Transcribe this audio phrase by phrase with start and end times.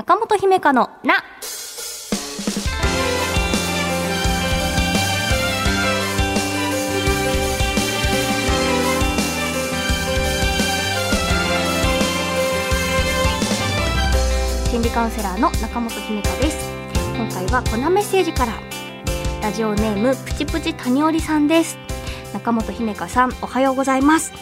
[0.00, 1.22] 中本姫香のな。
[14.70, 16.70] 心理カウンセラーの中本姫香です。
[17.14, 18.54] 今回はこんなメッセージから。
[19.42, 21.76] ラジオネームプチプチ谷織さんです。
[22.32, 24.32] 中本姫香さん、おはようございます。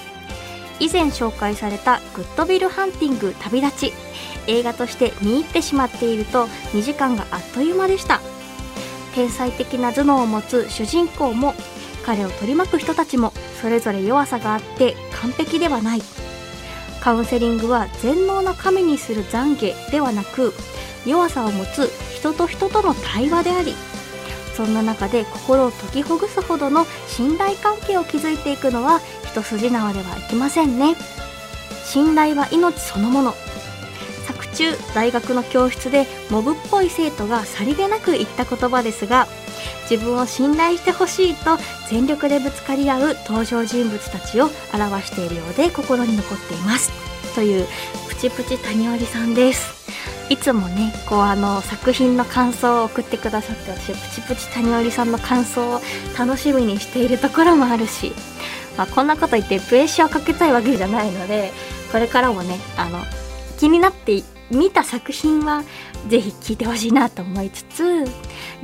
[0.79, 3.93] 以前紹介されたグッドビルハンティング旅立ち
[4.49, 8.21] 映画として見入ってしまっていると2時間があっという間でした。
[9.15, 11.55] 天才的な頭脳を持つ主人公も
[12.05, 16.03] 彼を取り巻く人たちもそれぞれ弱さがあって完璧ではない。
[17.01, 20.53] カウンセリングは全能な神にする懺悔ではなく
[21.07, 23.75] 弱さを持つ人と人との対話であり
[24.57, 30.97] そんな中で心を解きほぐすほどの信頼関係を築いていくのは一筋縄ではいきませんね。
[31.85, 33.35] 信頼は命そのもの。
[34.59, 39.27] 中大学の教室でモブっぽい生徒がさりげなく言った言葉ですが
[39.89, 46.91] 自分を信頼してほしいと全力でぶつかり合う登場人物たちを表しているようで心に残っています。
[47.35, 47.67] という
[48.09, 49.79] プチプチ谷織さんです。
[50.29, 55.81] いつもねこうあの作品の感想を送ってくださって私プチプチ谷織さんの感想を
[56.19, 58.13] 楽しみにしているところもあるし
[58.79, 61.51] まあ、こんなこと言ってプレッシャーをかけたいわけじゃないので
[61.91, 63.01] これからもねあの
[63.59, 65.63] 気になって見た作品は
[66.09, 68.05] ぜひ聞いてほしいなと思いつつ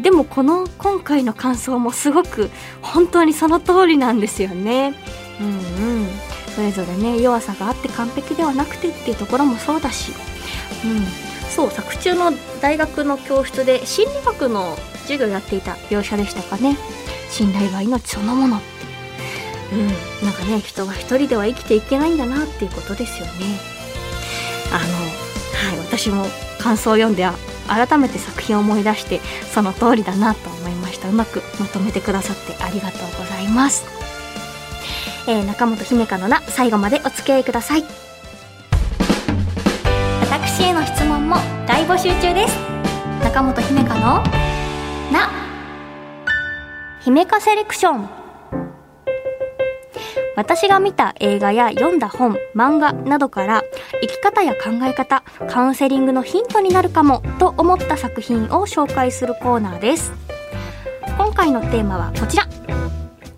[0.00, 4.94] でもこの今回の感想もすごく本当にその通りなんですよね。
[5.40, 5.50] うんう
[6.04, 6.08] ん、
[6.54, 10.12] それぞれね弱さがあって完璧ではなくてっていうところもそうだし、
[10.84, 11.04] うん、
[11.50, 16.78] そう作中の大学の教室で心理学の授業やっていた描写でしたかね。
[17.30, 18.58] 信頼は命そのもの。
[18.58, 18.74] って
[19.72, 23.32] うん、なんかね人が一人では生きていけないんだなっていうことですよね。
[24.72, 25.23] あの
[25.96, 26.26] 私も
[26.58, 27.24] 感想を読んで
[27.68, 29.20] 改めて作品を思い出して
[29.52, 31.08] その通りだなと思いました。
[31.08, 33.84] うまくまとめてくださってありがとうございます、
[35.28, 37.84] えー、中本姫香のな最後までお付き合いください。
[40.30, 42.56] 私への質問も大募集中です。
[43.22, 44.00] 中本姫香の
[45.12, 45.30] な
[47.02, 48.23] 姫香セレクション。
[50.36, 53.62] 私が見た映画や読んだ本、漫画などから
[54.00, 60.12] 生き方や考え方、カウンセリングのヒントになるかもと思った作品を紹介するコーナーです。
[61.16, 62.48] 今回のテーマはこちら。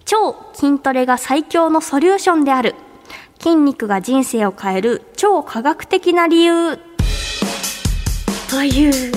[0.07, 2.75] 超筋トレが最強のソリューションである。
[3.39, 6.79] 筋肉が人生を変える超科学的な理由。
[8.49, 9.13] という、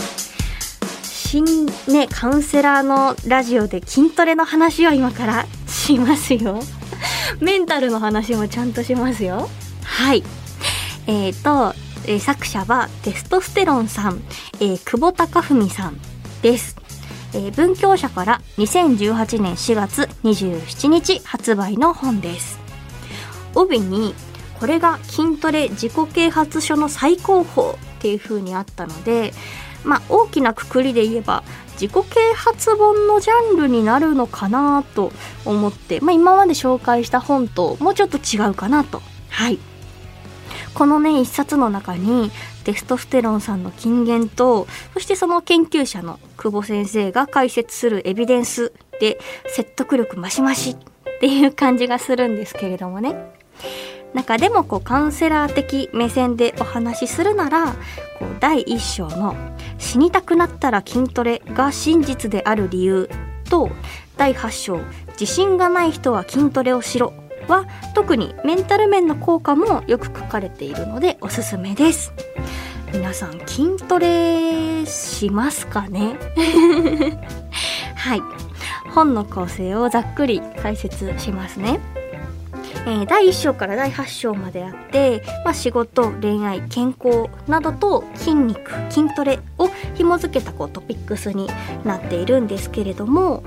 [1.03, 6.59] 新ね、カウンセラーのラジオで筋トレの話を今からしますよ。
[7.39, 9.49] メンタルの話もちゃんとしますよ。
[9.83, 10.23] はい。
[11.07, 11.75] えっ、ー、と、
[12.05, 14.21] えー、作者はテストステロンさん、
[14.59, 15.97] えー、久保孝文さん
[16.41, 16.75] です。
[17.33, 22.59] え文教社から2018年4月27日発売の本です。
[23.53, 24.15] 帯に、
[24.59, 29.33] これが筋トレ自己啓発書の最高峰っていう風にあったので、
[29.83, 31.43] まあ大きなくくりで言えば
[31.79, 35.13] 自己啓発本のジャンルになるのかなと
[35.45, 39.01] 思って、まあ、今まで紹介した本ともうちょっと違うかなと。
[39.29, 39.59] はい。
[40.73, 42.31] このね、一冊の中に
[42.63, 49.17] テストステロンさんの金言と、そしてその研究者の久保先生が解説するエビデンスで
[49.47, 50.75] 説得力マシマシっ
[51.19, 53.15] ていう感じがするんですけれどもね。
[54.13, 57.73] 中でもこうカウンセラー的目線でお話しするなら
[58.17, 59.35] こう第1章の
[59.77, 63.09] 「死にたくなったら筋トレが真実である理由」
[63.49, 63.69] と
[64.17, 64.79] 第8章
[65.19, 67.13] 「自信がない人は筋トレをしろ」
[67.47, 67.65] は
[67.95, 72.13] 特にメンタル面の効果もよく書かれているのでおすすめです。
[72.91, 76.15] 皆さん筋トレしますかね？
[77.95, 78.21] はい。
[78.95, 81.79] 本の構成をざっくり解説しますね。
[82.85, 91.47] えー、第1章から第8章まであって、まあ、仕事恋愛健康などと筋肉筋トレを紐付けたこうトピックスに
[91.83, 93.43] なっているんですけれども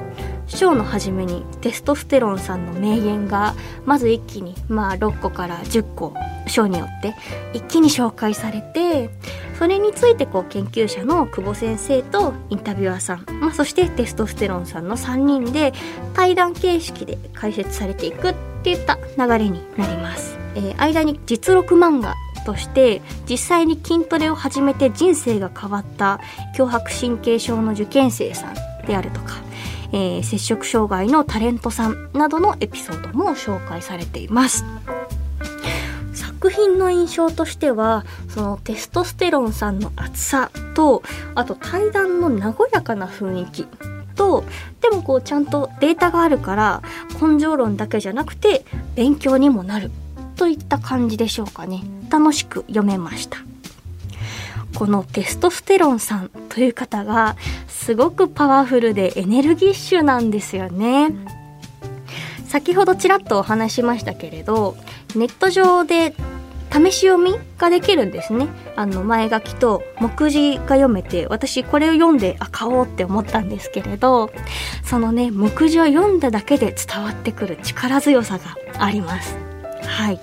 [0.47, 3.55] 章の初めにテストステロンさんの名言が
[3.87, 6.15] まず一気に、まあ、6個から10個
[6.47, 7.15] 章によって
[7.55, 9.11] 一気に紹介されて
[9.59, 15.73] それについてこう研究者の久保先生とインタビュアーさん、まあ、そしてテストステロンさんの3人で
[16.15, 22.15] 対談形式で解説されていくってっていった流れになります、えー、間に実録漫画
[22.47, 26.21] として実際に筋トレを始めて人生が変わった
[26.57, 29.35] 強迫神経症の受験生さんであるとか、
[29.93, 34.65] えー、摂食障害のタレントさんなどのエピソードも紹介されています。
[36.15, 41.03] 作品の印象としてはそのテストステロンさんの厚さと
[41.37, 43.67] あと対談の和やかな雰囲気
[44.13, 44.45] と
[44.81, 46.83] でもこうちゃんとデータがあるから
[47.21, 48.65] 根性論だけじゃなくて
[48.95, 49.91] 勉強にもなる
[50.37, 51.83] といった感じでしょうかね。
[52.11, 53.39] 楽しく読めました。
[54.75, 57.37] このテストステロンさんという方が
[57.69, 61.11] すごくパワフルでエネルギッシュなんですよね。
[62.47, 64.77] 先ほどちらっとお話しましたけれど
[65.15, 66.15] ネット上で
[66.73, 68.49] 試し読みができるんですね。
[68.77, 74.31] あの前書きと目次が読めて、私これを読んで、あ、買おうって思ったんですけれど、
[74.83, 79.37] そのね、目次を読んだだけで伝わってくる力強さがあります。
[79.85, 80.21] はい。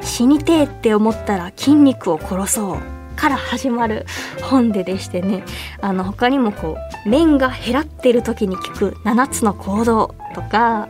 [0.00, 3.02] 死にてえって思ったら筋肉を殺そう。
[3.16, 4.06] から始まる
[4.42, 5.44] 本ででしてね
[5.80, 6.76] あの他にもこ
[7.06, 10.88] う面が減らってる時に効く7つの行動とか、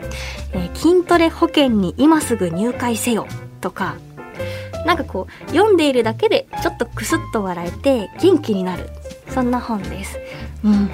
[0.52, 3.26] えー、筋トレ保険に今すぐ入会せよ
[3.60, 3.96] とか
[4.87, 8.88] なんかこう読んでいるだけでちょっとクスッと笑えて元気になる。
[9.29, 10.19] そんな本です。
[10.64, 10.90] うん。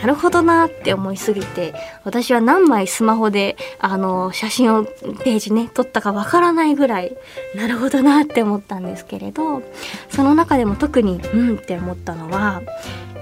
[0.00, 7.16] なるほどなって思いすぎて私は何枚スマホであの写真をページね撮ったかわからないぐらい
[7.54, 9.62] なるほどなって思ったんですけれど
[10.10, 12.62] その中でも特にうんって思ったのは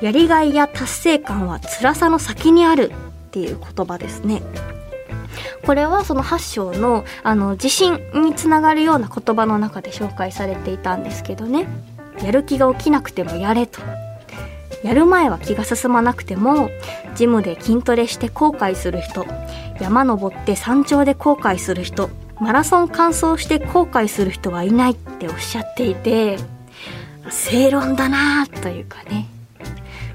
[0.01, 2.91] やりがいや達成感は辛さの先にある
[3.29, 4.43] っていう言葉ですね。
[5.65, 11.67] これはその8章のあの自信につながるような言葉の中で紹介されていたんですけどね。
[12.23, 13.81] やる気が起きなくてもやれと。
[14.83, 16.71] やる前は気が進まなくても
[17.15, 19.27] ジムで筋トレして後悔する人
[19.79, 22.09] 山登って山頂で後悔する人
[22.41, 26.39] マラソン完走して後悔する人はいないっておっしゃっていて
[27.29, 29.29] 正論だなというかね。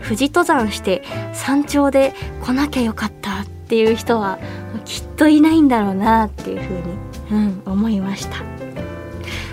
[0.03, 1.03] 富士登山して
[1.33, 2.13] 山頂で
[2.43, 4.37] 来なきゃよかったっていう人は
[4.85, 6.83] きっといないんだろうなっていうふうに、
[7.31, 8.43] うん、思いました。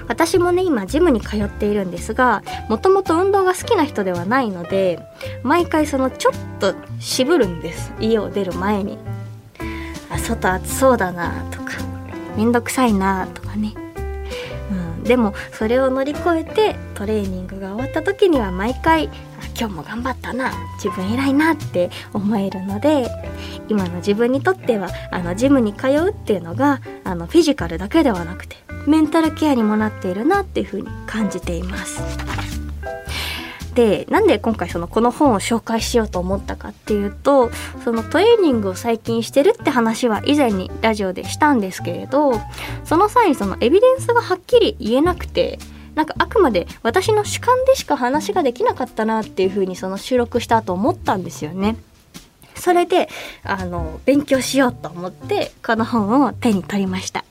[0.06, 5.00] 私もね今ジムに通っているんですがもともと運動が好きな人ではないので
[5.42, 7.92] 毎回そのちょっと渋るんです。
[7.98, 8.98] 家を出る前に。
[10.10, 11.72] あ外暑そうだなとか
[12.36, 13.72] めんどくさいなとかね。
[14.70, 19.08] うん、でもそれを乗り越えてトレーニングが終わった時には毎回
[19.62, 23.08] 今日も頑張ったな自分偉いなって思えるので
[23.68, 28.56] 今の自分にとってはあのジムに通うっていうのがあのフィジカルだけではなくて
[28.88, 32.02] メンタルケアにもなっているなっていうふうに感じています。
[33.76, 37.50] でなんで今回そのこの本を紹介しようと思ったかっていうと
[37.84, 42.32] そのトレーニングを最近してるって話は以前にラジオでしたんですけれど
[42.84, 45.58] その際にそのエビデンスがはっきり言えなくて
[45.94, 51.76] なんかあくまで私の主観でしか話ができなかったなっていうふうにその収録した後思ったんですよね。
[52.54, 53.08] それで
[53.42, 57.24] あの勉強しようと思ってこの本を手に取りました。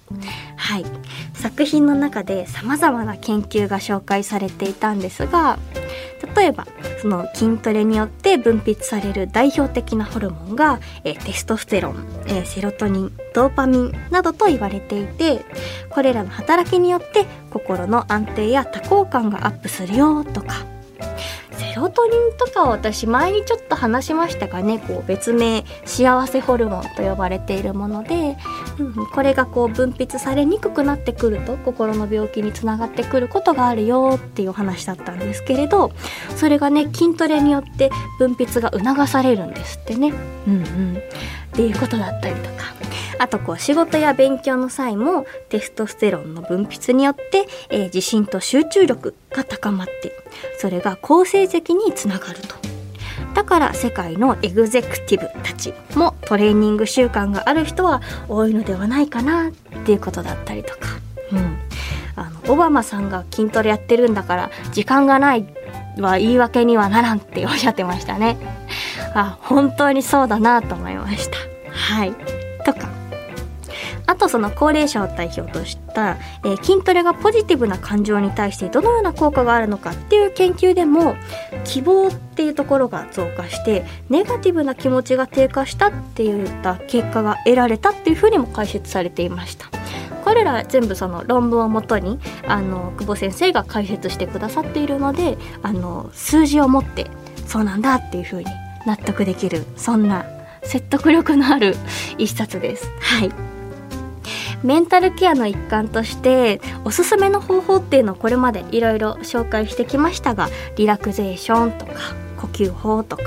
[0.57, 0.85] はい、
[1.33, 5.57] 作品の中で様々な研究が紹介されていたんですが
[6.35, 6.67] 例えば
[7.01, 15.43] その筋トレによって分泌される代表的なホルモンが、えテストステロン、えセロトニンドーパミンなどと言われていて
[15.89, 20.65] これらの働きによって心の安定や多幸感がアップするよとか。
[21.57, 28.35] セロトニンとかは私前にちょっと話しましたがねこう別名幸せホルモンと呼ばれているもので、
[29.13, 35.91] これがこう分泌されにくくなってくると心の病気につながってくることがあるよっていう話だったんですけれど
[36.35, 37.89] それがね筋トレによって
[38.19, 40.13] 分泌が促されるんですってね。
[40.47, 41.01] うんうん、っ
[41.51, 42.71] ていうことだったりとか。
[43.19, 50.11] あとこう仕事や勉強の際もテストステロンの分泌によって、えー、自信と集中力が高まって
[50.57, 52.70] それが好成績につながると。
[53.41, 59.51] だから世界のエグゼクティブたちもトレーニング習慣がある人は多いのではないかなっ
[59.83, 60.77] ていうことだったりとか。
[61.31, 61.57] うん。
[62.15, 65.45] あの、オバマさんが筋トレやってるんだから時間がない
[65.97, 68.37] は言い訳にはならんっておっしゃってましたね。
[69.15, 71.37] あ、本当にそうだなと思いました。
[71.71, 72.13] はい。
[72.63, 72.89] とか。
[74.05, 81.15] あとその高齢者を代表とした、えー、筋トレがポジティブな感情に対してどのような効果があるのかっていう研究でも
[81.63, 89.67] 希望っていうところが増加してネガティブな気持ちが低下したっていった結果が得られたっていうふうにも解説されていました。
[90.23, 97.07] これら全部その論文をもとにあの久保先生が解説してくださっているのであの数字を持って
[97.47, 98.45] そうなんだっていうふうに
[98.85, 100.25] 納得できるそんな
[100.63, 101.75] 説得力のある
[102.17, 102.89] 一冊です。
[102.99, 103.50] はい
[104.63, 111.93] メンタルケアの一環としておすすめの方法っていうのをこれまでいろいろ紹介してきましたがリラクゼーションとか
[112.37, 113.23] 呼吸法とか。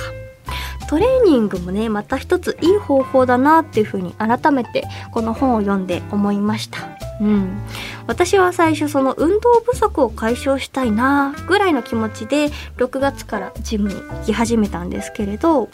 [0.86, 7.03] トレーニングもねまた一ついい方法だなっていうふうに改めてこの本を読んで思いました。
[7.21, 7.61] うん、
[8.06, 15.68] 私は最初その運動不足を解消したいなぐらいの気持ちで6月からジムに行き始めたんですけれど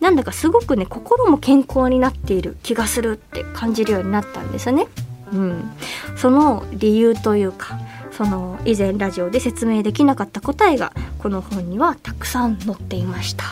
[0.00, 4.86] なんだかすごくね心も健康になっている気がするって感じるようになったんですね。
[5.32, 5.70] うん、
[6.16, 7.80] その理由というか
[8.10, 13.44] その以前ラジオで説明できなかった答えがこの本にはたくさん載っていました。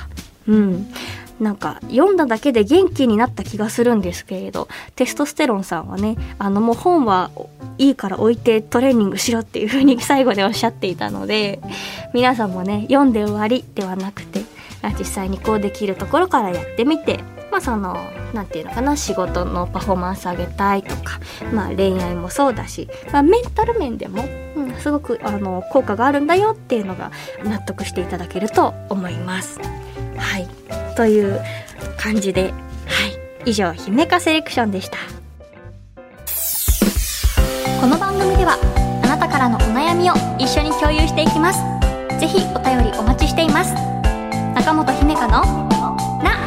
[0.47, 0.93] うん、
[1.41, 7.31] なんか読んだだけで元気になった気がするんですけれどテストステロンさんはねあのもう本は
[7.79, 11.61] いいから置いてトレーニングしろっていう風に最後でおっしゃっていたので
[12.13, 14.43] 皆さんもね読んで終わりではなくて
[14.99, 17.21] 実際にこうできるところからやってみて
[17.51, 17.97] まあその
[18.33, 21.21] 何て言うのかな仕事のパフォーマンス上げたいとか
[21.53, 24.25] まあ恋愛もそうだし、まあ、メンタル面でも、
[24.57, 27.11] うん、すごくあの効果があるんだよっていうのが
[27.45, 29.59] 納得していただけると思います。
[30.21, 30.49] はい。
[30.95, 31.41] という
[31.97, 32.49] 感じで、は
[33.47, 34.99] い、以上姫かセレクションでした。
[37.81, 38.59] この番組では
[39.03, 41.61] あなたからのお悩みを一緒に共有していきます。
[42.21, 43.73] ぜひお便りお待ちしています。
[44.55, 45.31] 中本姫香の
[46.23, 46.39] な。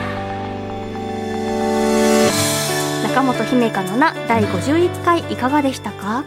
[3.09, 6.23] 中本姫香のな第51回いかがでしたか？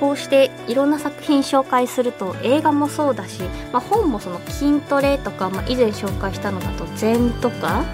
[0.00, 7.84] こうしていろんな作品紹介すると映画もそうだし、まあ、本もその筋トレとか、まあ、以前紹介したのだと禅とか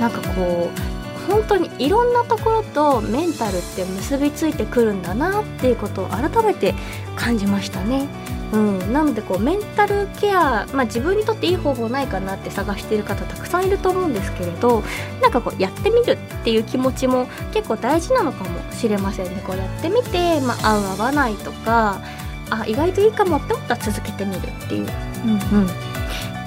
[0.00, 6.74] なんかこう本当にいろんなところとメンタルって結びついてくるんだなっていうことを改めて
[7.16, 8.06] 感じましたね。
[8.52, 14.82] うん、なのでこうメンタルケア、まあ、自分にとっていい方法ないかなって探している方たくさんいると思うんですけれど
[15.20, 19.42] なんかこうやってみるっていう気持ちも結構大事なのかもしれませんね。
[19.46, 22.00] こうやってみて、まあ、合う合わないとか
[22.50, 24.86] あ意外といいかもって思ったら続けてみるっていう。
[25.24, 25.96] うんうん。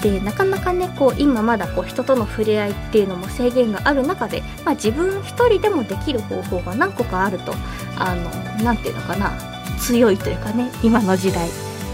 [0.00, 7.52] でなかなかねこう今まだこう人との触れ合いっていうのも制限がある中で、まあ、自分一人でもできる方法が何個かあると
[7.98, 8.30] あの
[8.64, 9.32] 何て言うのかな
[9.78, 11.50] 強いというかね今の時代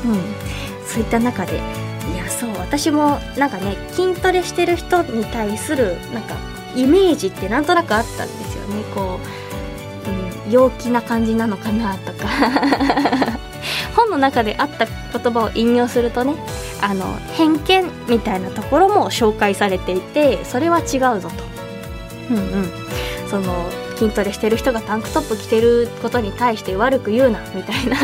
[0.06, 1.56] うん、そういった中で。
[1.56, 2.50] いやそう。
[2.58, 6.36] 私もなんかね筋トレしてる人に対するなんか
[6.74, 8.84] イメージってなんとなくあったんですよね。
[8.94, 9.18] こ
[10.46, 12.28] う、うん、陽気な感じなのかなとか。
[13.96, 16.34] 本の中であった言葉を引用するとね
[16.82, 21.56] あの偏見みたいなところも紹介されていてそれは違うぞと。
[22.30, 22.70] うんうん、
[23.30, 27.96] その筋トレしてる人がタンクトップ着てることに対して悪く言うなみたいな。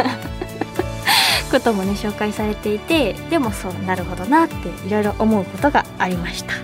[1.52, 4.54] こともね紹介されていてでもそうなるほどなって
[4.86, 6.54] いろいろ思うことがありました。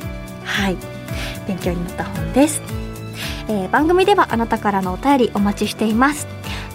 [0.45, 0.77] はい。
[1.47, 2.61] 勉強になった本です、
[3.49, 6.27] えー、番組ではあなたからのお便りお待ちしています。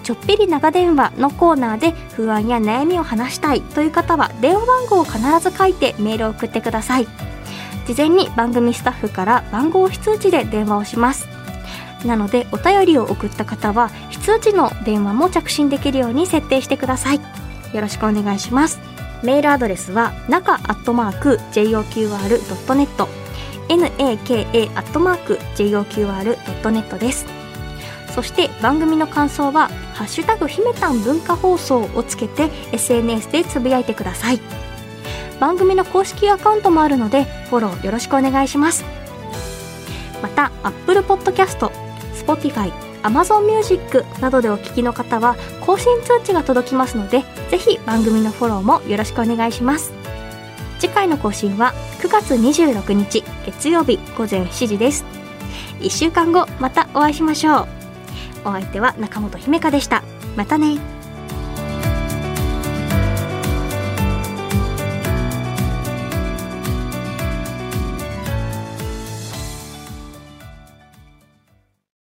[0.04, 7.08] ちょっぴり長電話のコーナーで不安や悩みを話したいという方は電話番号を必ず書いてメールを送ってください。
[7.86, 11.28] 事前に番組スタッフから番号非通知で電話をします。
[12.06, 17.22] なのでお便りを送った方は非通知の電話も着信できるように設定してください。
[17.74, 18.80] よろしくお願いします。
[19.24, 23.08] メールアドレスは中アットマーク JOQR.net
[23.70, 27.26] naka アットマーク JOQR.net です。
[28.14, 34.40] そして番組の感想は「ハッシュタグひめたん文化放送」をつけて SNS でつぶやいてください。
[35.40, 38.86] 番組の公式アカウントもあるのでフォローよろしくお願いします。
[40.22, 41.72] また Apple Podcast、
[42.14, 42.72] Spotify、
[43.04, 49.94] Amazon Music などでお聞きの方は更新通知が届きますのでぜひ番組のフォローもよろしくお願いします。
[50.80, 55.06] 次回の更新は9月26日月曜日午前7時です。
[55.80, 57.68] 1週間後またお会いしましょう。
[58.46, 60.04] お相手は中本姫香でした。
[60.36, 61.03] またね。